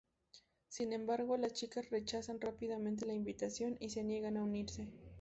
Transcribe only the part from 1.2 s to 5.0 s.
las chicas rechazan rápidamente la invitación y se niegan a unirse.